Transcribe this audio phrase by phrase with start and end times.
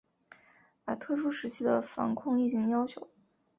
[0.83, 3.07] 把特殊时期的防控疫情要求